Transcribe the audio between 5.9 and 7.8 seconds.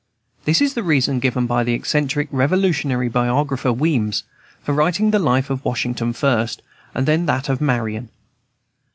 first, and then that of